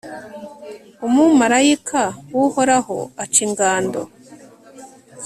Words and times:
umumalayika 1.07 2.03
w'uhoraho 2.35 2.97
aca 3.23 3.39
ingando 3.45 4.01